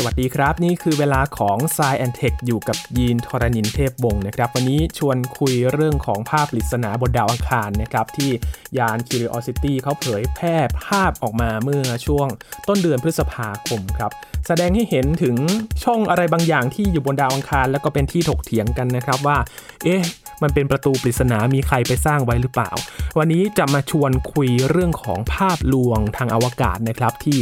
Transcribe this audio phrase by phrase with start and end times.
[0.00, 8.30] สวัสดีครับ นี่คือเวลาของ s ซแอนเทคอยู่กับยีนทรณินเทพวงศ์นะครับ วันนี้ชวนคุยเรื่องของภาพปริศนาบนดาวอังคารนะครับ ที่
[8.78, 12.26] ยาน Curiosity เขาเผยแพร่ภาพออกมาเมื่อช่วง
[12.68, 14.10] ต้นเดือนพฤษภาคมครับ
[14.46, 15.36] แสดงให้เห็นถึง
[15.84, 19.38] ช่องอะไรบางอย่างที่อยู่บนดาวอังคาร แล้วก็เป็นที่ถกเถียงกันนะครับว่า
[19.84, 20.02] เอ๊ะ
[20.42, 22.70] มันเป็นประตูปริศนามีใครไปสร้างไว้หรือเปล่า
[23.18, 27.38] วันนี้จะมาชวนคุยเรื่องของภาพลวงทางอวกาศนะครับที่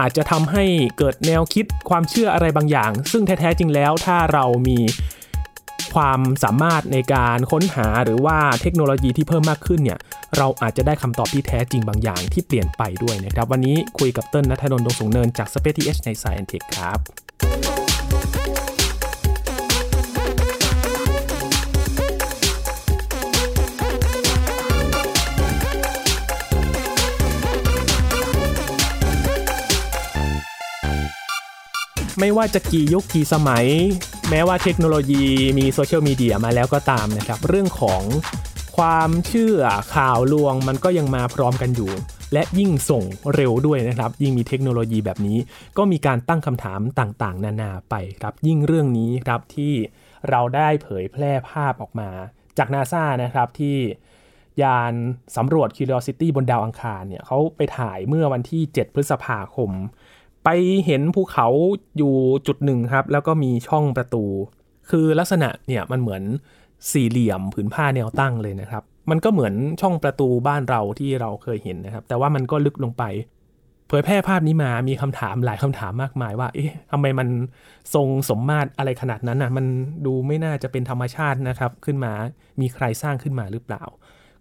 [0.00, 0.64] อาจจะทำให้
[0.98, 4.78] เกิดแนวคิดความเชื่ออะไรบางอย่าง ซึ่งแท้ๆจริงแล้วถ้าเรามี
[5.94, 9.98] ความสามารถในการค้นหาหรือว่าเทคโนโลยีที่เพิ่มมากขึ้นเนี่ย
[10.36, 17.87] เราอาจจะได้คำตอบที่แท้จริงบางอย่างที่เปลี่ยนไปด้วยนะครับ วันนี้คุยกับเติ้ลนัทนนท์ดงสงเนินจาก Space TH ใน Science Tech ครับ
[32.20, 33.66] ไม่ว่าจะกี่ยุคกี่สมัย
[34.30, 35.24] แม้ว่าเทคโนโลยี
[35.58, 38.02] มีโซเชียลมีเดียมาแล้วก็ตามนะครับ เรื่องของ
[38.76, 39.60] ความเชื่อ
[39.94, 41.90] ข่าวลวงมันก็ยังมาพร้อมกันอยู่
[42.32, 45.38] และยิ่งส่งเร็วด้วยนะครับ ยิ่งมีเทคโนโลยีแบบนี้
[45.78, 49.72] ก็มีการตั้งคำถามต่างๆ นานาไปครับ ยิ่งเรื่องนี้ครับที่
[50.30, 52.10] เราได้เผยแพร่ภาพออกมา
[52.58, 53.76] จากนาซานะครับที่
[54.62, 54.94] ยาน
[55.36, 59.70] สำรวจ Curiosity บนดาวอังคารเนี่ยเขาไปถ่ายเมื่อวันที่ 7 พฤษภาคม
[60.50, 61.48] ไปเห็นภูเขา
[61.98, 62.14] อยู่
[62.46, 64.24] จุดหนึ่งครับ แล้วก็มีช่องประตู
[64.90, 66.22] คือลักษณะเนี่ยมันเหมือน
[66.90, 73.04] สี่เหลี่ยมผืนผ้าแนวตั้งเลยนะครับ มันก็เหมือนช่องประตูบ้านเราที่เราเคยเห็นนะครับ แต่ว่ามันก็ลึกลงไป
[73.88, 77.28] เผยแพร่ภาพนี้มามีคำถามหลายคำถามมากมายว่า เอ๊ะทำไมมัน
[77.94, 79.66] ทรงสมมาตรอะไรขนาดนั้นอะ มัน
[80.06, 82.12] ดูไม่น่าจะเป็นธรรมชาตินะครับ ขึ้นมา
[82.60, 83.84] มีใครสร้างขึ้นมาหรือเปล่า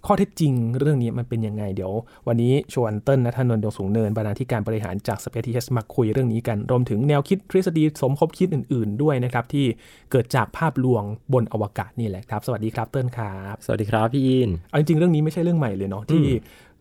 [0.08, 1.94] ข้อเท็จจริงเรื่องนี้มันเป็นยังไงเดี๋ยว
[2.27, 9.66] วันนี้ชวนเติ้ลนัทนนท์ดวงสูงเนินบรรณาธิการบริหารจากสเปซทีเอสมาคุยเรื่องนี้กันรวมถึงแนวคิดทฤษฎีสมคบคิดอื่น ๆ ด้วยนะครับที่
[10.11, 16.26] เกิดจากภาพลวงบนอวกาศนี่แหละครับ สวัสดีครับเติ้ลครับสวัสดีครับพี่ยินเอาจริงๆเรื่องนี้ไม่ใช่เรื่องใหม่เลยเนาะที่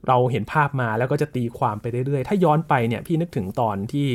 [0.09, 4.09] เราเห็นภาพมาแล้วก็จะตีความไปเรื่อยๆ ถ้าย้อนไปเนี่ยพี่นึกถึงตอนที่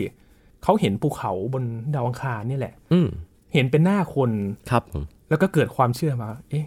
[0.63, 3.07] เขาเห็นภูเขาบนดาวอังคารนี่แหละ อืม
[3.53, 4.31] เห็นเป็นหน้าคน
[4.71, 6.65] ครับผมแล้วก็เกิดความเชื่อมา เอ๊ะ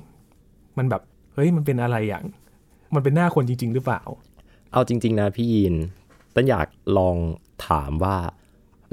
[0.78, 1.02] มันแบบ
[1.34, 2.24] เฮ้ย มันเป็นอะไรอย่าง
[2.94, 4.02] มันเป็นหน้าคนจริง ๆ หรือเปล่า
[4.72, 5.74] เอาจริง ๆ นะพี่ยิน
[6.34, 6.66] ต้นอยาก
[6.98, 7.16] ลอง
[7.66, 8.16] ถามว่า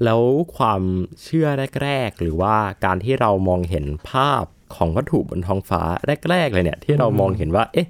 [0.03, 0.21] แล้ว
[0.57, 0.81] ความ
[1.23, 1.47] เชื่อ
[1.83, 4.43] แรก ๆ หรือว่าการที่เรามองเห็นภาพ
[4.75, 5.81] ของวัตถุบนท้องฟ้า
[6.29, 7.87] แรก ๆ เลยเนี่ย ที่เรามองเห็นว่า เอ๊ะ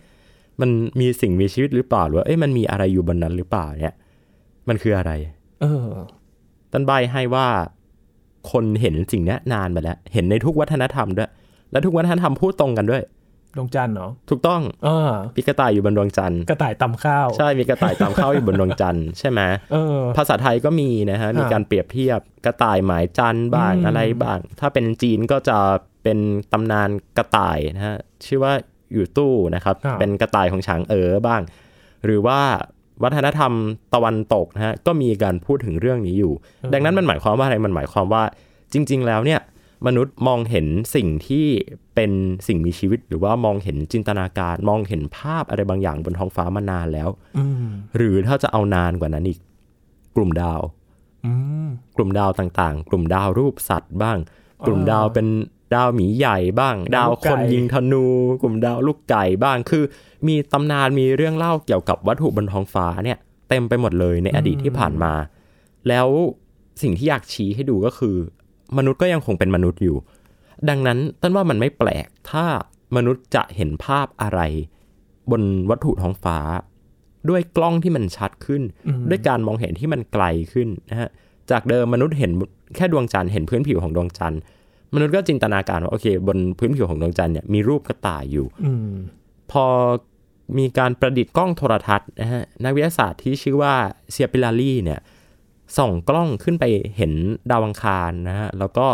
[0.62, 3.96] มันมีสิ่งมีชีวิตหรือเปล่า หรือว่าเอ๊ะมันมีอะไรอยู่บนนั้นหรือเปล่าเนี่ย
[4.68, 5.12] มันคืออะไร
[5.62, 5.90] เออ
[6.72, 7.48] ต้นใบให้ว่า
[8.52, 11.30] คนเห็นสิ่งเนี้ยนานมาแล้ว เห็นในทุกวัฒนธรรมด้วย
[11.72, 13.04] และทุกวัฒนธรรมพูดตรงกันด้วย
[13.58, 19.42] ดวงจันทร์เนาะถูกต้องเออมีกระต่ายอยู่บนดวงจันทร์กระต่ายตำข้าว ใช่มีกระต่ายตามเข้าอยู่บนดวงจันทร์ใช่ไหม
[19.72, 25.58] เออภาษาไทยก็มีนะฮะมีการเปรียบเทียบกระต่ายหมายจันทร์บ้างอืมอะไรบ้าง ถ้าเป็นจีนก็จะ
[26.04, 26.18] เป็น
[26.54, 28.54] ตำนานกระต่ายนะฮะชื่อว่า
[28.94, 31.42] อยู่ตู้นะครับครับ เป็นกระต่ายของฉางเอ๋อบ้าง
[32.06, 32.40] หรือว่า
[33.04, 33.54] วัฒนธรรม
[33.94, 36.34] ตะวันตกนะฮะก็มีการพูดถึงเรื่องนี้อยู่
[36.74, 38.24] ดังนั้นมันหมายความว่าอะไรมันหมายความว่า
[38.74, 39.40] จริง ๆ แล้วเนี่ย
[39.86, 41.46] มนุษย์มองเห็นสิ่งที่
[41.96, 42.12] เป็น
[42.48, 49.40] สิ่งมีชีวิต หรือว่ามองเห็นจินตนาการ มองเห็นภาพอะไรบางอย่างบนท้องฟ้ามานานแล้วอืมหรือถ้าจะเอานานกว่านั้นอีก
[50.16, 50.62] กลุ่มดาว
[51.26, 51.32] อื
[51.66, 54.18] มกลุ่มดาวต่างๆ กลุ่มดาวรูปสัตว์บ้าง
[54.68, 55.28] กลุ่มอ่าดาวเป็น
[55.76, 58.06] ดาวหมีใหญ่บ้าง ดาวลูกไก่คนยิงธนู
[58.42, 59.84] กลุ่มดาวลูกไก่บ้างคือ
[60.28, 63.18] มีตำนานมีเรื่องเล่าเกี่ยวกับวัตถุบนท้องฟ้าเนี่ย
[63.50, 65.14] เต็มไปหมดเลยในอดีตที่ผ่านมา
[65.88, 66.08] แล้ว
[66.82, 68.16] สิ่งที่อยากชี้ให้ดูก็คือ
[68.78, 69.98] มนุษย์ก็ยังคงเป็นมนุษย์อยู่
[70.70, 72.46] ดังนั้นต้นว่ามันไม่แปลก ถ้า
[72.96, 74.40] มนุษย์จะเห็นภาพอะไร
[75.32, 76.38] บนวัตถุท้องฟ้า
[77.30, 78.62] ด้วยกล้องที่มันชัดขึ้น
[79.10, 81.10] ด้วยการมองเห็นที่มันไกลขึ้นนะฮะ
[81.52, 82.32] จากเดิมมนุษย์เห็น
[82.76, 84.40] แค่ดวงจันทร์เห็นพื้นผิวของดวงจันทร์
[84.96, 88.94] มนุษย์ก็จินตนาการว่าโอเค บนพื้นผิวของดวงจันทร์เนี่ยมีรูปกระต่ายอยู่อืม
[89.52, 89.66] พอ
[90.58, 93.74] มีการประดิษฐ์กล้องโทรทัศน์นะฮะนักวิทยาศาสตร์ที่ชื่อว่า
[94.12, 95.00] เซียปิลารีเนี่ย
[95.78, 96.66] ส่องกล้องขึ้นไป
[96.98, 97.14] เห็น
[97.52, 98.88] ดาวอังคารนะฮะแล้วก็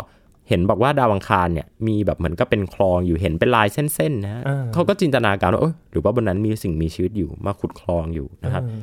[0.49, 8.81] เห็นบอกว่าดาวอังคารเนี่ยมีแบบเหมือนก็เป็นคลองอยู่เห็นเป็นลายเส้นๆนะฮะอ่าเขาก็จินตนาการว่าเอยหรือว่าบนนั้นมีสิ่งมีชีวิตอยู่มาขุดคลองอยู่นะครับเออ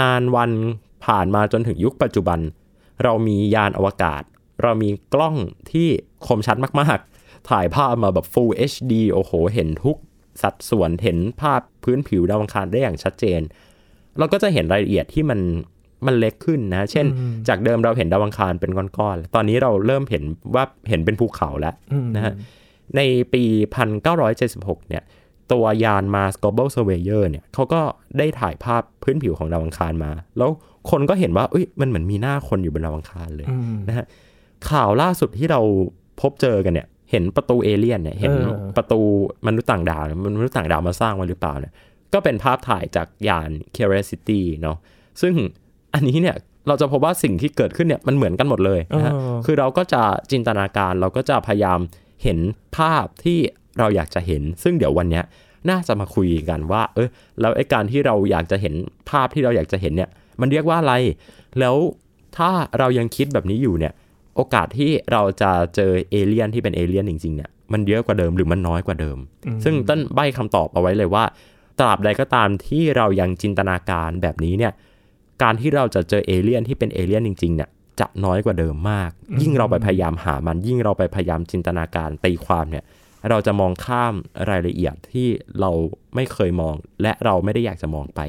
[0.00, 0.50] นานวัน
[1.04, 2.38] ผ่านมาจนถึงยุคปัจจุบัน
[3.02, 4.22] เรามียานอวกาศ
[4.62, 5.36] เรามีกล้อง
[5.70, 5.88] ที่
[6.26, 9.96] คมชัดมากๆ ถ่ายภาพมาแบบ Full HD โอ้โห เห็นทุก
[10.42, 13.40] สัดส่วนเห็นภาพพื้นผิวดาวอังคารได้อย่างชัดเจน
[14.18, 15.40] เราก็จะเห็นรายละเอียดที่มัน
[16.06, 17.06] มันเล็กขึ้นนะ เช่น
[17.48, 20.24] จากเดิมเราเห็นดาวอังคารเป็นก้อนๆ ตอนนี้เราเริ่มเห็น
[20.54, 22.32] ว่าเห็นเป็นภูเขาแล้วอืมนะฮะ
[22.96, 23.00] ใน
[23.32, 23.42] ปี
[24.16, 25.02] 1976 เนี่ย
[25.52, 27.80] ตัวยาน Mars Global Surveyor เนี่ยเขาก็
[28.18, 30.50] ได้ถ่ายภาพพื้นผิวของดาวอังคารมา แล้ว
[30.90, 34.06] คนก็เห็นว่าเอ้ยมันเหมือนมีหน้าคนอยู่บนดาวอังคารเลยอืมนะฮะ
[34.70, 35.60] ข่าวล่าสุดที่เรา
[36.20, 39.00] พบเจอกันเนี่ย เห็นประตูเอเลี่ยนเนี่ย เห็นเออประตู
[39.46, 41.72] มนุษย์ต่างดาวเนี่ยมนุษย์ต่างดาวมาสร้างมาหรือเปล่าเนี่ย
[42.12, 44.76] ก็เป็นภาพถ่ายจากยาน Curiosity เนาะ
[45.22, 45.34] ซึ่ง
[45.94, 46.36] อันนี้เนี่ย
[46.68, 51.78] เราจะพบว่าสิ่งที่เกิดขึ้นเนี่ยมันเหมือนกันหมดเลยนะฮะเออคือเราก็จะจินตนาการเราก็จะพยายาม
[52.22, 52.38] เห็น
[52.76, 53.38] ภาพที่
[53.78, 55.24] เราอยากจะเห็น ซึ่งเดี๋ยววันเนี้ย
[55.70, 57.08] น่าจะมาคุยกันว่า เออ
[57.40, 58.74] แล้วไอ้การที่เราอยากจะเห็น
[59.10, 60.10] ภาพที่เราอยากจะเห็นเนี่ย
[60.40, 60.94] มันเรียกว่าอะไร
[61.60, 61.76] แล้ว
[62.36, 63.92] ถ้าเรายังคิดแบบนี้อยู่เนี่ย
[64.36, 69.18] โอกาสที่เราจะเจอเอเลี่ยนที่เป็นเอเลี่ยนจริงๆเนี่ยมันเยอะกว่าเดิมหรือมันน้อยกว่าเดิม
[69.64, 71.24] ซึ่งต้นใบคำตอบเอาไว้เลยว่า
[71.80, 74.72] ตราบใดก็ตามที่เรายังจินตนาการแบบนี้เนี่ย
[75.42, 77.70] การที่เราจะเจอเอเลี่ยนที่เป็นเอเลี่ยนจริงๆเนี่ย
[78.00, 79.10] จะน้อยกว่าเดิมมาก
[79.42, 82.84] ยิ่งเราไปพยายามหามัน ยิ่งเราไปพยายามจินตนาการตีความเนี่ย
[83.30, 84.14] เราจะมองข้าม
[84.50, 85.28] รายละเอียดที่
[85.60, 85.70] เรา
[86.14, 88.20] ไม่เคยมอง และเราไม่ได้อยากจะมองไป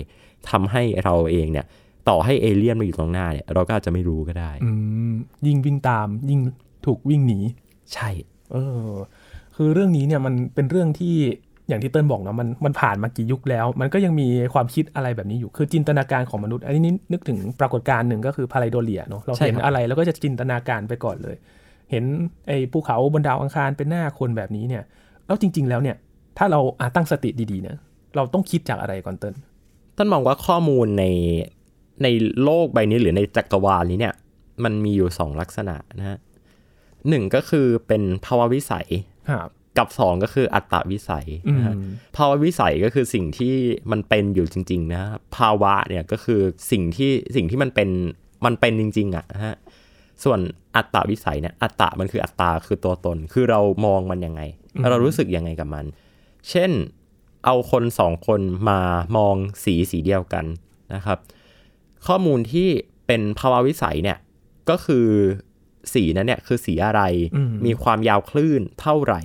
[0.50, 1.66] ทำให้เราเองเนี่ย
[2.10, 4.72] ต่อให้เอเลี่ยนมาอยู่ตรงหน้าเนี่ย เราก็อาจจะไม่รู้ก็ได้อื
[5.10, 5.14] ม
[5.48, 6.40] ยิ่งวิ่งตาม ยิ่ง
[6.86, 7.40] ถูกวิ่งหนี
[7.94, 8.10] ใช่
[8.52, 8.90] เออ
[9.56, 11.16] คือเรื่องนี้เนี่ยมันเป็นเรื่องที่
[11.72, 21.36] อย่างที่เติ้ลบอกเนาะมันมันผ่านมากี่ยุคแล้ว มันก็ยังมีความคิดอะไรแบบนี้อยู่คือจินตนาการของมนุษย์ อันนี้นึกถึงปรากฏการณ์หนึ่งก็คือพาไลโดเลียเนาะเราเห็นอะไรแล้วก็จะจินตนาการไปก่อนเลย
[21.92, 22.04] เห็น
[22.48, 24.84] ไอ้ภูเขาบนดาวอังคารเป็นหน้าคนแบบนี้เนี่ย
[25.26, 25.98] แล้วจริง ๆ แล้วเนี่ย
[26.38, 27.76] ถ้าเราอะตั้งสติดีๆเนี่ย
[28.16, 29.36] เราต้องคิดจากอะไรก่อนเติ้ล
[29.98, 31.06] ต้นมองว่าข้อมูลใน
[32.04, 32.08] ใน
[32.44, 34.14] โลกใบนี้หรือในจักรวาลนี้เนี่ย
[34.64, 36.18] มันมีอยู่สองลักษณะนะฮะ
[37.10, 38.88] หนึ่งก็คือเป็นภาวะวิสัย
[39.30, 43.56] ครับ กับสองก็คืออัตตวิสัยนะฮะอืมภาวะวิสัยก็คือสิ่งที่
[43.92, 45.04] มันเป็นอยู่จริง ๆ นะ
[45.38, 46.42] ภาวะเนี่ยก็คือ
[46.72, 47.90] สิ่งที่สิ่งที่มันเป็น
[48.46, 49.56] มันเป็นจริง ๆอะนะฮะ
[50.24, 50.40] ส่วน
[50.76, 54.42] อัตตวิสัยเนี่ยอัตตะมันคืออัตตาคือตัวตน คือเรามองมันยังไง
[54.92, 55.86] เรารู้สึกยังไงกับมัน
[56.50, 56.72] เช่น
[57.46, 58.80] เอาคนสองคนมา
[59.18, 60.46] มองสีสีเดียวกัน
[60.94, 61.18] นะครับ
[62.08, 62.68] ข้อมูลที่
[63.08, 64.18] เป็นภาวะวิสัยเนี่ย
[64.70, 65.08] ก็คือ
[65.94, 67.02] สีนั้นเนี่ยคือสีอะไร
[67.36, 69.22] อืมมีความยาวคลื่นเท่าไหร่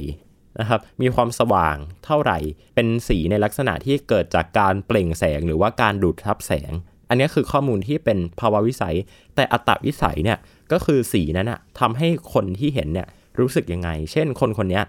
[0.61, 2.39] นะครับมีความสว่างเท่าไหร่
[2.75, 6.73] เป็นสีในลักษณะที่เกิดจากการเปล่งแสงหรือว่าการดูดซับแสง
[7.09, 8.97] อันนี้คือข้อมูลที่เป็นภาวะวิสัย
[9.35, 10.39] แต่อัตตวิสัยเนี่ย
[10.73, 13.07] ก็คือสีนั้นอะทำให้คนที่เห็นเนี่ย
[13.41, 14.85] รู้สึกยังไง เช่นคนคนเนี้ย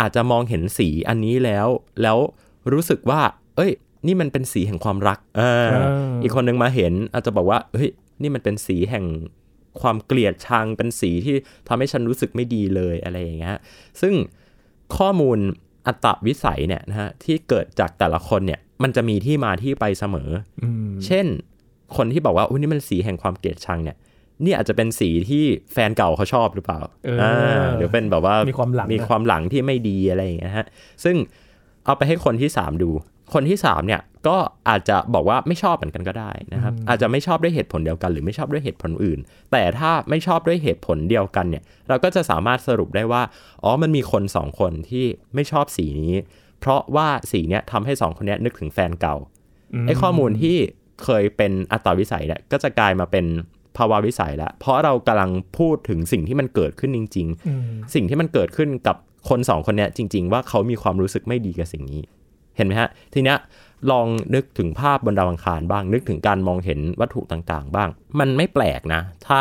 [0.00, 1.66] อาจจะมองเห็นสีอันนี้แล้ว
[2.02, 2.18] แล้ว
[2.72, 3.20] รู้สึกว่า
[3.56, 3.72] เอ้ย
[4.06, 5.88] นี่มันเป็นสีแห่งความรักอ่าอ่า
[6.22, 7.90] อีกคนนึงมาเห็นอาจจะบอกว่าเฮ้ย
[8.22, 9.04] นี่มันเป็นสีแห่ง
[9.80, 11.34] ความเกลียดชังเป็นสีที่
[11.68, 13.56] ทำให้ฉันรู้สึกไม่ดีเลยอะไรอย่างเงี้ย
[14.00, 14.14] ซึ่ง
[14.96, 15.38] ข้อมูล
[15.86, 20.30] อัตวิสัยเนี่ยนะฮะที่เกิดจากแต่ละคนเนี่ย มันจะมีที่มาที่ไปเสมอ
[20.62, 21.26] อืมเช่น
[21.96, 23.96] คนที่บอกว่าอุ้ยนี่มันสีแห่งความเกลียดชังเนี่ย
[24.44, 30.66] นี่อาจจะเป็นสีที่แฟนเก่าเขาชอบหรือเปล่าเอออ่าหรือเป็นแบบว่ามีความหลังมีนะความหลังที่ไม่ดีอะไรอย่างเงี้ยฮะ
[31.04, 31.16] ซึ่ง
[31.84, 32.90] เอาไปให้คนที่สามดู
[33.32, 34.36] คนที่สามเนี่ยก็
[34.68, 39.20] อาจจะบอกว่าไม่ชอบเหมือนกันก็ได้นะครับ อาจจะไม่ชอบด้วยเหตุผลเดียวกัน หรือไม่ชอบด้วยเหตุผลอื่น
[39.52, 43.22] แต่ถ้าไม่ชอบด้วยเหตุผลเดียวกันเนี่ย เราก็จะสามารถสรุปได้ว่า
[43.64, 45.04] อ๋อ มันมีคนสองคนที่
[45.34, 46.14] ไม่ชอบสีนี้
[46.60, 49.16] เพราะว่าสีเนี้ยทำให้สองคนเนี้ยนึกถึงแฟนเก่า
[49.86, 50.56] ไอ้ข้อมูลที่
[51.04, 53.26] เคยเป็นอัตตาวิสัยเนี่ย ก็จะกลายมาเป็น
[53.76, 58.96] ภาวะวิสัยแล้ว เพราะเรากำลังพูดถึงสิ่งที่มันเกิดขึ้นจริงอืมๆสิ่งที่มันเกิดขึ้นกับ
[59.28, 62.02] คนสองคนเนี้ยจริง ๆ ว่าเขามีความรู้สึกไม่ดีกับสิ่งนี้
[62.56, 63.38] เห็นไหมฮะ ทีเนี้ย
[63.90, 69.40] ลองนึกถึงภาพบนดาวอังคารบ้าง นึกถึงการมองเห็นวัตถุต่างๆ บ้าง มันไม่แปลกนะ ถ้า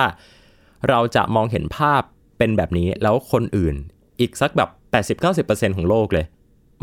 [0.89, 2.01] เราจะมองเห็นภาพ
[2.37, 3.75] เป็นแบบนี้แล้วคนอื่น
[4.19, 4.69] อีกสักแบบ
[5.69, 6.25] 80-90%ของโลกเลย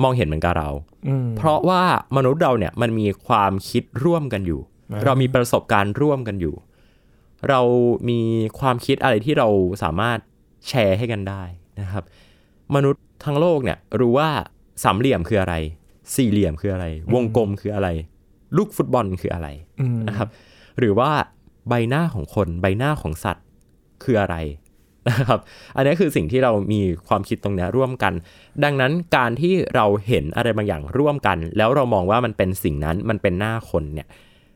[0.03, 0.69] มองเห็นเหมือนกับเรา
[1.09, 1.83] อืมเพราะว่า
[2.17, 4.61] มนุษย์เราเนี่ยมันมีความคิดร่วมกันอยู่
[4.93, 6.55] อ่าเรามีประสบการณ์ร่วมกันอยู่
[7.49, 7.61] เรา
[8.09, 8.21] มี
[8.59, 9.49] ความคิดอะไรที่เรา
[9.83, 10.19] สามารถ
[10.69, 11.43] แชร์ให้กันได้
[11.81, 12.05] นะครับ
[12.75, 14.31] มนุษย์ทั้งโลกเนี่ยรู้ว่า
[14.83, 15.55] สามเหลี่ยมคืออะไร
[16.15, 17.89] สี่เหลี่ยมคืออะไร วงกลมคืออะไร
[18.57, 19.49] ลูกฟุตบอลคืออะไร
[19.81, 20.29] อืมนะครับ
[20.79, 21.11] หรือว่า
[21.69, 23.45] ใบหน้าของคนใบหน้าของสัตว์
[24.05, 24.37] คืออะไร
[25.09, 25.41] นะครับ
[25.77, 28.13] อันนี้คือสิ่งที่เรามีความคิดตรงเนี้ยร่วมกัน
[28.65, 34.07] ดังนั้นการที่เราเห็นอะไรบางอย่างร่วมกัน แล้วเรามองว่ามันเป็นสิ่งนั้นมันเป็นหน้าคนเนี่ย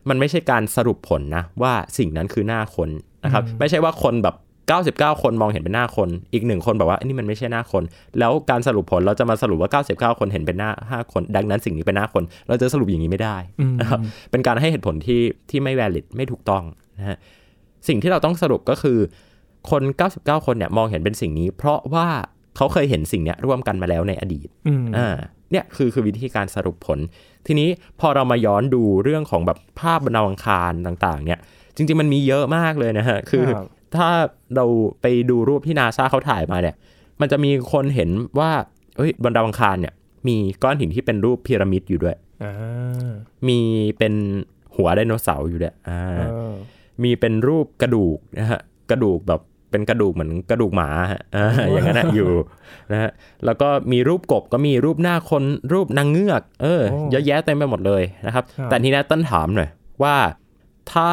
[0.09, 2.89] มันไม่ใช่การสรุปผลนะว่าสิ่งนั้นคือหน้าคน
[3.23, 4.35] นะครับ ไม่ใช่ว่าคนแบบ
[4.73, 7.83] 99 คนมองเห็นเป็นหน้าคน อีกหนึ่งคนบอกว่าอันนี้มันไม่ใช่หน้าคน
[8.19, 9.69] แล้วการสรุปผลเราจะมาสรุปว่า
[10.13, 13.99] 99 คนเห็นเป็นหน้า 5 คน ดังนั้นสิ่งนี้เป็นหน้าคน เราจะสรุปอย่างนี้ไม่ได้อืมนะครับ
[14.31, 16.63] เป็นการให้เหตุผลที่ที่ไม่ valid ไม่ถูกต้อง
[16.99, 17.17] นะฮะ
[17.87, 18.97] สิ่งที่เราต้องสรุปก็คือ
[19.71, 19.83] คน
[20.15, 22.07] 99 คนเนี่ยมองเห็นเป็นสิ่งนี้ เพราะว่า
[22.57, 25.15] เขาเคยเห็นสิ่งเนี้ยร่วมกันมาแล้วในอดีตอืมอ่า
[25.51, 26.99] เนี่ยคือคือวิธีการสรุปผล
[27.47, 27.69] ทีนี้
[27.99, 31.39] พอเรามาย้อนดูเรื่องของแบบภาพบนดาวอังคารต่าง ๆ เนี่ย
[31.75, 33.67] จริง ๆ มันมีเยอะมากเลยนะฮะ คือครับ
[33.99, 34.09] ถ้า
[34.55, 34.65] เรา
[35.01, 36.75] ไปดูรูปที่นาซาเขาถ่ายมาเนี่ย
[37.21, 38.09] มันจะมีคนเห็น
[38.39, 38.51] ว่า
[38.97, 39.93] เอ้ยบนดาวอังคารเนี่ย
[40.27, 42.53] มีก้อนหินที่เป็นรูปพีระมิดอยู่ด้วยอ่า
[43.47, 43.59] มี
[43.97, 44.13] เป็น
[44.75, 46.21] หัวไดโนเสาร์อยู่ด้วยอ่าเอ
[46.51, 46.53] อ
[47.03, 52.29] มีเป็นรูปกระดูกนะฮะกระดูกแบบเเป็นกระดูกเหมือนกระดูกหมาฮะอ่าอย่างนั้นนะอยู่
[52.91, 53.11] นะฮะ
[53.45, 59.69] แล้วก็มีรูปกบก็มีรูปหน้าคนรูปนางเงือก เออโอ้เยอะแยะเต็มไปหมดเลยนะครับครับ แต่ทีนี้ต้นถามหน่อย
[60.03, 60.15] ว่า
[60.93, 61.09] ถ้า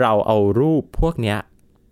[0.00, 1.38] เราเอารูปพวกเนี้ย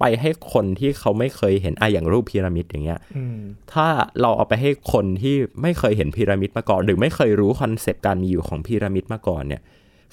[0.01, 3.39] ไปให้คนที่เขาไม่เคยเห็นอะอย่างรูปพีระมิดอย่างเงี้ยอืม
[3.73, 3.87] ถ้า
[4.21, 9.63] เราเอาไปให้คนที่ไม่เคยเห็นพีระมิดมาก่อน หรือไม่เคยรู้ concept การมีอยู่ของพีระมิดมาก่อนเนี่ย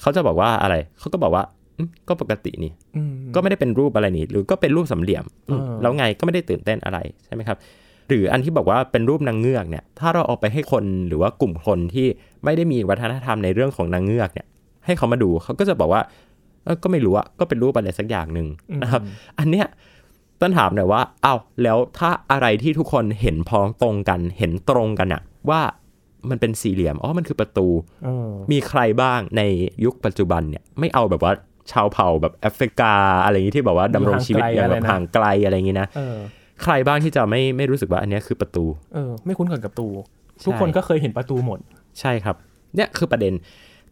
[0.00, 1.44] เขาจะบอกว่าอะไร เขาก็บอกว่า
[1.78, 7.58] อืมก็ปกตินี่อืมก็ไม่ได้เป็นรูปอะไรนี่ หรือก็เป็นรูปสามเหลี่ยมอืมเออแล้วไงก็ไม่ได้ตื่นเต้นอะไรใช่ไหมครับ
[8.08, 12.06] หรืออันที่บอกว่าเป็นรูปนางเงือกเนี่ย ถ้าเราเอาไปให้คนหรือว่ากลุ่มคนที่
[12.44, 14.46] ไม่ได้มีวัฒนธรรมในเรื่องของนางเงือกเนี่ย
[14.84, 16.16] ให้เขามาดูเขาก็จะบอกว่าเออ
[16.82, 18.46] ก็ไม่รู้อะก็เป็นรูปอะไรสักอย่างหนึ่ง
[18.82, 19.02] นะครับ
[19.38, 19.66] อันเนี้ย
[20.40, 25.60] ต้นถามหน่อยว่าอ้าวแล้วถ้าอะไรที่ทุกคนเห็นพ้องตรงกัน เห็นตรงกันอะว่า
[26.30, 27.66] มันเป็นสี่เหลี่ยมอ๋อมันคือประตู
[28.04, 29.42] เออมีใครบ้างใน
[29.84, 31.32] ยุคปัจจุบันเนี่ยไม่เอาแบบว่า
[31.72, 32.92] ชาวเผ่าแบบแอฟริกา
[33.24, 36.16] อะไรอย่างนี้ที่แบบว่าดำรงชีวิตอย่างแบบห่างไกลอะไรอย่างนี้นะเออ
[36.62, 39.88] ใครบ้างที่จะไม่ไม่รู้สึกว่าอันเนี้ยคือประตู เออ ไม่คุ้นกับประตู
[40.40, 41.58] ใช่ทุกคนก็เคยเห็นประตูหมด
[42.00, 42.36] ใช่ครับ
[42.76, 43.34] เนี่ยคือประเด็น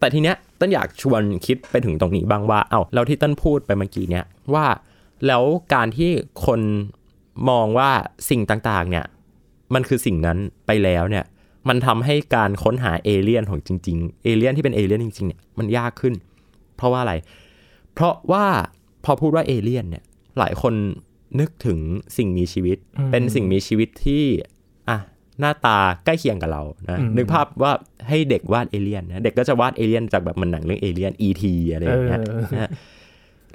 [0.01, 4.25] แต่ทีเนี้ยต้นอยากชวนคิดไปถึงตรงนี้บ้างว่า เอ้าแล้วที่ต้นพูดไปเมื่อกี้เนี่ย
[4.55, 4.67] ว่า
[5.27, 5.43] แล้ว
[5.75, 6.11] การที่
[6.47, 6.61] คน
[7.49, 7.91] มองว่า
[8.31, 9.05] สิ่งต่างๆ เนี่ย
[9.75, 11.25] มันคือสิ่งนั้นไปแล้วเนี่ย
[11.69, 16.15] มันทำให้การค้นหาเอเลี่ยนของจริง ๆ เอเลี่ยนที่เป็นเอเลี่ยนจริงๆเนี่ยมันยากขึ้น
[16.77, 17.15] เพราะว่าอะไร
[17.95, 18.47] เพราะว่า
[19.05, 20.05] พอพูดว่าเอเลี่ยนเนี่ย
[20.39, 20.75] หลายคน
[21.41, 21.79] นึกถึง
[22.17, 24.25] สิ่งมีชีวิตอืมเป็นสิ่งมีชีวิตที่
[24.89, 24.99] อะ
[25.41, 27.73] หน้าตาใกล้เคียงกับเรานะอืมนึกภาพว่า
[28.09, 31.43] ให้เด็กวาดเอเลี่ยนนะเด็กก็จะวาดเอเลี่ยนจากแบบมันหนังเรื่องเอเลี่ยน E.T.
[31.73, 32.71] อะไรอย่างเงี้ยเออนะฮะ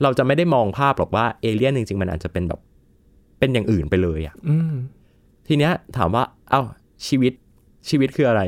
[0.04, 2.60] เราจะไม่ได้มองภาพหรอกว่าเอเลี่ยนจริงๆ มันอาจจะเป็นแบบ
[3.40, 4.74] เป็นอย่างอื่นไปเลยอะอืม
[5.48, 6.62] ทีเนี้ยถามว่า เอ้า
[7.08, 7.34] ชีวิต
[7.90, 8.42] ชีวิตคืออะไร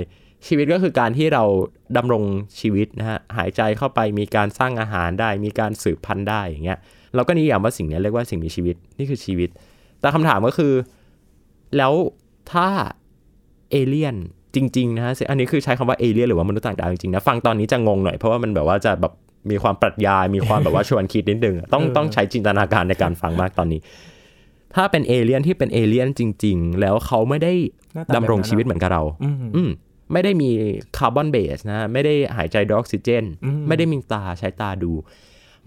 [0.48, 1.44] ชีวิตก็คือการที่เรา
[1.98, 2.24] ดำรง
[2.60, 6.80] ชีวิตนะฮะหายใจเข้าไปมีการสร้างอาหารได้ มีการสืบพันธุ์ได้อย่างเงี้ย
[7.16, 9.50] เราก็นิยามว่าสิ่งเนี้ยเรียกว่าสิ่งมีชีวิตนี่คือชีวิต
[10.00, 10.74] แต่คำถามก็คือ
[11.78, 11.94] แล้ว
[12.52, 12.68] ถ้า
[13.72, 14.16] เอเลี่ยน
[14.56, 19.14] จริงๆนะฮะอันนี้คือใช้คำว่าเอเลี่ยนหรือว่ามนุษย์ต่างดาวจริงๆนะฟังตอนนี้จะงงหน่อยเพราะว่ามันแบบว่าจะแบบ
[19.52, 23.80] มีความปรัชญา มีความแบบว่าชวนคิดนิดนึงอะต้องเออต้องใช้จินตนาการในการฟังมากตอนนี้
[24.76, 27.54] ถ้าเป็นเอเลี่ยนที่เป็นเอเลี่ยนจริง ๆ แล้วเขาไม่ได้
[27.94, 29.70] หน้าตาดำรงแบบนั้นอะชีวิตเหมือนกับเรา อืมอืม
[30.14, 30.50] ไม่ได้มี
[30.98, 34.92] carbon base นะ ไม่ได้หายใจด้วยออกซิเจนอืมไม่ได้มีตาใช้ตาดู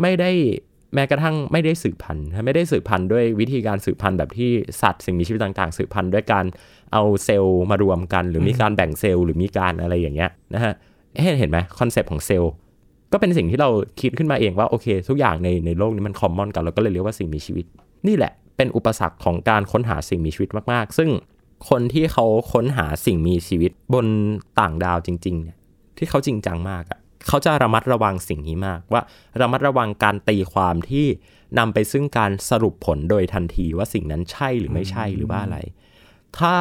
[0.01, 0.31] ไม่ได้
[0.95, 4.51] แม้กระทั่งไม่ได้สืบพันธุ์นะไม่ได้สืบพันธุ์ด้วยวิธีการสืบพันธุ์แบบที่
[4.83, 6.45] สัตว์สิ่งมีชีวิตต่างๆ สืบพันธุ์ด้วยการ
[6.93, 10.73] เอาเซลล์มารวมกัน หรือมีการแบ่งเซลล์หรือมีการอะไรอย่างเงี้ยนะฮะ
[11.23, 12.53] เห็นเห็นไหม concept ของเซลล์
[13.13, 13.71] ก็เป็นสิ่งที่เรา
[14.01, 17.67] คิดขึ้นมาเองว่าโอเค ทุกอย่างในในโลกนี้มัน common กันเราก็เลยเรียกว่าสิ่งมีชีวิต
[18.09, 21.11] นี่แหละเป็นอุปสรรคของการค้นหาสิ่งมีชีวิตมากๆ ซึ่ง
[21.69, 24.07] คนที่เขาค้นหาสิ่งมีชีวิตบน
[24.61, 25.59] ต่างดาวจริงๆเนี่ย
[25.99, 26.99] ที่เขาจริงจังมากอะ
[27.29, 29.03] เขาจะระมัดระวังสิ่งนี้มากว่า
[29.41, 31.07] ระมัดระวังการตีความที่
[31.59, 35.59] นำไปซึ่งการสรุปผลโดยทันทีว่าสิ่งนั้นใช่หรือไม่ใช่หรือว่าอะไร
[36.39, 36.55] ถ้า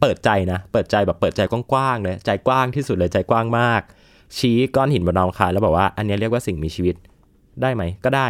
[0.00, 1.40] เปิดใจนะ เปิดใจแบบเปิดใจ
[1.72, 3.82] กว้างๆเลยใจกว้างที่สุดเลยใจกว้างมาก
[4.38, 6.94] ชี้ก้อนหินบนดาวอังคารแล้วบอกว่า อันเนี้ยเรียกว่าสิ่งมีชีวิต
[7.62, 8.28] ได้ไหมก็ได้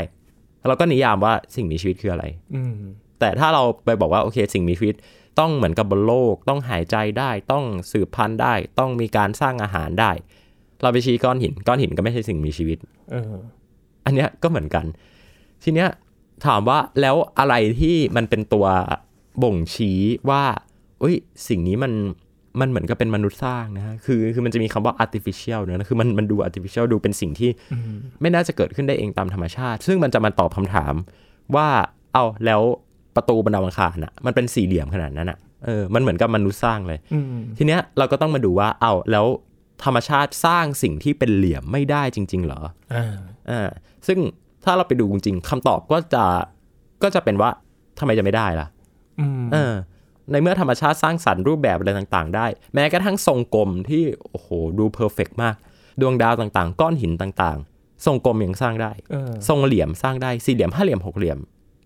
[0.69, 2.75] เราก็นิยามว่าสิ่งมีชีวิตคืออะไรอืม
[3.21, 4.97] แต่ถ้าเราไปบอกว่าโอเค สิ่งมีชีวิต
[5.39, 10.11] ต้องเหมือนกับบนโลก ต้องหายใจได้ ต้องสืบพันธุ์ได้ ต้องมีการสร้างอาหารได้
[10.83, 12.79] เราไปชี้ก้อนหิน ก้อนหินก็ไม่ใช่สิ่งมีชีวิต
[13.13, 13.35] เออ
[14.05, 14.85] อันเนี้ยก็เหมือนกัน
[15.63, 15.89] ทีเนี้ย
[16.47, 18.67] ถามว่าแล้วอะไรที่มันเป็นตัว
[19.43, 19.99] บ่งชี้
[20.31, 20.43] ว่า
[21.01, 21.17] เอ้ย
[21.49, 21.93] สิ่งนี้มัน
[22.61, 30.95] มันเหมือนกับเป็นมนุษย์สร้างนะฮะคือคือมันจะมีคำว่า artificial เนอะคือมันมันดู artificial ดูเป็นสิ่งที่อืมไม่น่าจะเกิดขึ้นได้เองตามธรรมชาติ ซึ่งมันจะมาตอบคำถาม
[31.57, 31.69] ว่า
[32.15, 32.61] เอาแล้ว
[33.17, 37.25] ประตูบนดาวอังคารน่ะมันเป็นสี่เหลี่ยมขนาดนั้นอะเออมันเหมือนกับมนุษย์สร้างเลยอืม
[37.59, 39.27] ทีเนี้ยเราก็ต้องมาดูว่าเอาแล้ว
[39.85, 42.61] ธรรมชาติสร้างสิ่งที่เป็นเหลี่ยมไม่ได้จริง ๆ เหรอ
[42.95, 43.15] อ่า
[43.51, 43.69] อ่า
[44.07, 44.19] ซึ่ง
[44.65, 46.25] ถ้าเราไปดูจริงๆคำตอบก็จะ
[47.03, 47.51] ก็จะเป็นว่า
[47.99, 48.67] ทำไมจะไม่ได้ล่ะ
[49.21, 49.73] อืมเออ
[50.31, 55.55] ในเมื่อธรรมชาติสร้างสรรค์รูปแบบอะไรต่างๆ ได้ แม้กระทั่งทรงกลมที่โอ้โหดูเพอร์เฟกมาก
[56.01, 61.39] ดวงดาวต่างๆ ก้อนหินต่างๆ ทรงกลมยังสร้างได้เออทรงเหลี่ยมสร้างได้สี่เหลี่ยมห้าเหลี่ยมหกเหลี่ยม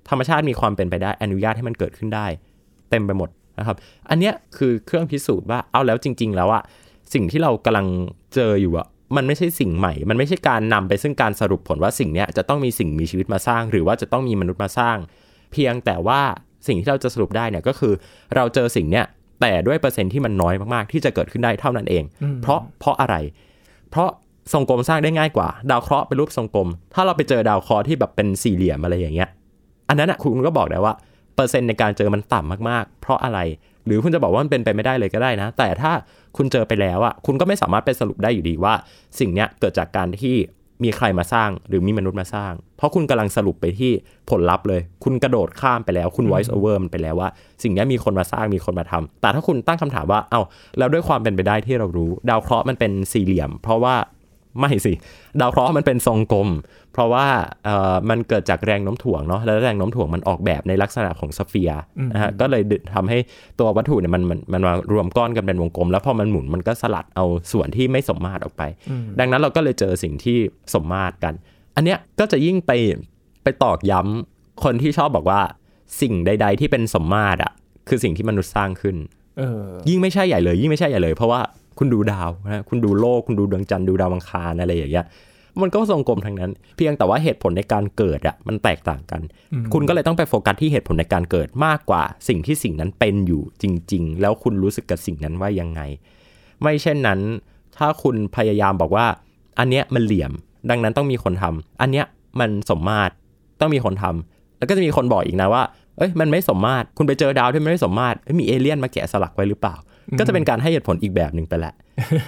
[0.09, 2.27] ธรรมชาติมีความเป็นไปได้อนุญาตให้มันเกิดขึ้นได้
[2.91, 3.77] เต็มไปหมดนะครับ
[4.11, 6.63] อันเนี้ยคือเครื่องพิสูจน์ว่าเอาแล้วจริง ๆ แล้วอะ
[7.13, 7.87] สิ่งที่เรากำลัง
[8.35, 14.97] เจออยู่อะมันไม่ใช่สิ่งใหม่ มันไม่ใช่การนำไปซึ่งการสรุปผลว่าสิ่งเนี้ยจะต้องมีสิ่งมีชีวิตมาสร้าง หรือว่าจะต้องมีมนุษย์มาสร้าง
[15.53, 16.21] เพียงแต่ว่า
[16.67, 17.93] สิ่งที่เราจะสรุปได้เนี่ยก็คือ
[18.35, 19.05] เราเจอสิ่งเนี้ย
[19.41, 23.15] แต่ด้วยเปอร์เซ็นต์ที่มันน้อยมากๆ ที่จะเกิดขึ้นได้เท่านั้นเองอืมเพราะเพราะอะไร
[23.91, 24.11] เพราะ
[24.53, 29.29] ทรงกลมสร้างได้ง่ายกว่า ดาวเคราะห์เป็นรูปทรงกลม ถ้าเราไปเจอดาวเคราะห์ที่แบบเป็นสี่เหลี่ยมอะไรอย่างเงี้ย
[29.89, 30.95] อันนั้นอะคุณก็บอกได้ว่า
[31.35, 33.39] เปอร์เซ็นต์ในการเจอมันต่ำมากๆ เพราะอะไร
[33.87, 35.93] หรือคุณจะบอกว่ามันเป็นไปไม่ได้เลยก็ได้นะ แต่ถ้า
[36.37, 38.75] คุณเจอไปแล้วอะคุณก็ไม่สามารถไปสรุปได้อยู่ดีว่า
[39.19, 40.37] สิ่งเนี้ยเกิดจากการที่
[40.85, 43.93] มีใครมาสร้างหรือมีมนุษย์มาสร้าง เพราะคุณกำลังสรุปไปที่
[44.31, 47.29] ผลลัพธ์เลย คุณกระโดดข้ามไปแล้วคุณ voice over มันไปแล้วว่า
[47.63, 50.43] สิ่งนี้มีคนมาสร้างมีคนมาทำแต่ถ้าคุณตั้งคำถามว่าเอา้า
[50.79, 53.95] แล้วด้วยความเป็นไปได้ที่เรารู้ ดาวเคราะห์มันเป็นสี่เหลี่ยม เพราะว่า
[54.59, 54.93] ไม่สิ
[55.41, 56.49] ดาวเคราะห์มันเป็นทรงกลม
[56.93, 57.27] เพราะว่า
[57.65, 61.83] เอ่อมันเกิดจากแรงโน้มถ่วงเนาะแล้วแรงโน้มถ่วงมันออกแบบในลักษณะของสเฟียร์
[62.15, 62.63] นะฮะก็เลย
[62.95, 63.19] ทำให้
[63.59, 68.63] ตัววัตถุเนี่ยมันมันมันมารวมก้อนกันเป็นวงกลม แล้วพอมันหมุนมันก็สลัดเอาส่วนที่ไม่สมมาตรออกไป
[69.19, 70.39] ดังนั้นเราก็เลยเจอสิ่งที่
[70.75, 71.35] สมมาตรกัน
[71.77, 72.73] อันเนี้ยก็จะยิ่งไป
[73.43, 75.41] ไปตอกย้ำคนที่ชอบบอกว่า
[76.01, 77.53] สิ่งใด ๆ ที่เป็นสมมาตรอะ
[77.89, 78.97] คือสิ่งที่มนุษย์สร้างขึ้น
[79.39, 81.41] เออยิ่งไม่ใช่ใหญ่เลย ยิ่งไม่ใช่ใหญ่เลย เพราะว่า
[81.79, 85.07] คุณดูดาวนะคุณดูโลก คุณดูดวงจันทร์ดูดาวอังคารอะไรอย่างเงี้ย
[85.63, 89.21] มันก็ทรงกลมทั้งนั้น เพียงแต่ว่าเหตุผลในการเกิดอะมันแตกต่างกัน
[89.73, 95.81] คุณก็เลยต้องไปโฟกัสที่เหตุผลในการเกิดมากกว่า สิ่งที่สิ่งนั้นเป็นอยู่จริง ๆ แล้วคุณรู้สึกกับสิ่งนั้นว่ายังไง
[96.63, 97.21] ไม่เช่นนั้น
[97.77, 99.07] ถ้าคุณพยายามบอกว่า
[99.59, 100.33] อันเนี้ยมันเหลี่ยม
[100.71, 102.07] ดังนั้นต้องมีคนทำอันเนี้ย
[102.41, 103.13] มันสมมาตร
[103.61, 105.63] ต้องมีคนทำแล้วก็จะมีคนบอกอีกนะว่า
[105.97, 109.75] เอ้ยมันไม่สมมาตรคุณไปเจอดาวที่มันไม่สมมาตรเอ้ยมีเอเลี่ยนมาแกะสลักไว้หรือเปล่า
[110.19, 111.75] ก็จะเป็นการให้เหตุผลอีกแบบหนึ่งไปแหละ